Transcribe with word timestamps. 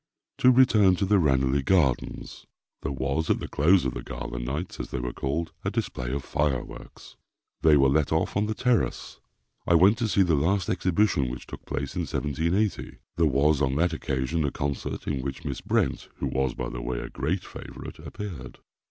To 0.39 0.49
return 0.49 0.95
to 0.95 1.05
the 1.05 1.19
Ranelagh 1.19 1.63
Gardens. 1.67 2.47
There 2.81 2.91
was, 2.91 3.29
at 3.29 3.37
the 3.37 3.47
close 3.47 3.85
of 3.85 3.93
the 3.93 4.01
gala 4.01 4.39
nights, 4.39 4.79
as 4.79 4.89
they 4.89 4.99
were 4.99 5.13
called, 5.13 5.51
a 5.63 5.69
display 5.69 6.11
of 6.11 6.23
fireworks. 6.23 7.17
They 7.61 7.77
were 7.77 7.87
let 7.87 8.11
off 8.11 8.35
on 8.35 8.47
the 8.47 8.55
terrace. 8.55 9.19
I 9.67 9.75
went 9.75 9.99
to 9.99 10.07
see 10.07 10.23
the 10.23 10.33
last 10.33 10.69
exhibition 10.71 11.29
which 11.29 11.45
took 11.45 11.67
place 11.67 11.93
in 11.95 12.01
1780. 12.07 12.97
There 13.15 13.25
was, 13.27 13.61
on 13.61 13.75
that 13.75 13.93
occasion, 13.93 14.43
a 14.43 14.49
concert 14.49 15.05
in 15.05 15.21
which 15.21 15.45
Miss 15.45 15.61
Brent, 15.61 16.09
(who 16.15 16.25
was, 16.25 16.55
by 16.55 16.69
the 16.69 16.81
way, 16.81 16.97
a 16.97 17.07
great 17.07 17.45
favourite) 17.45 17.99
appeared. 17.99 18.57